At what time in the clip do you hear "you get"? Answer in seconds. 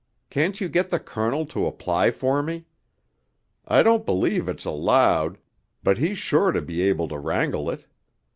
0.59-0.89